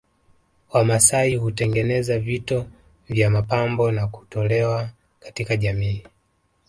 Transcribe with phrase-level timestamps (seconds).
[0.73, 2.65] Wamasai hutengeneza vito
[3.09, 4.89] vya mapambo na kutolewa
[5.19, 6.03] katika jamii